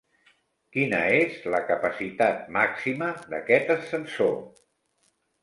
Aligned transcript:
Quina 0.77 1.01
és 1.17 1.35
la 1.55 1.59
capacitat 1.67 2.41
màxima 2.57 3.11
d'aquest 3.35 3.71
ascensor? 3.77 4.35